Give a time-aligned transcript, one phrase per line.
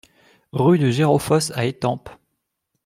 [0.51, 2.09] Rue de Gérofosse à Étampes